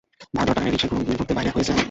ভাড়া 0.35 0.45
দেওয়ার 0.45 0.57
টাকা 0.57 0.61
নাই, 0.61 0.71
রিকশায় 0.71 0.91
ঘুরতে 1.09 1.33
বাইর 1.37 1.49
হইছে। 1.55 1.73